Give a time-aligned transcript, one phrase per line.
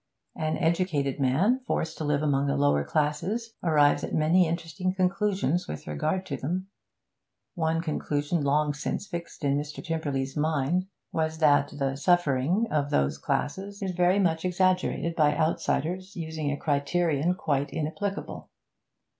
[0.35, 5.67] An educated man forced to live among the lower classes arrives at many interesting conclusions
[5.67, 6.69] with regard to them;
[7.53, 9.85] one conclusion long since fixed in Mr.
[9.85, 16.15] Tymperley's mind was that the 'suffering' of those classes is very much exaggerated by outsiders
[16.15, 18.49] using a criterion quite inapplicable.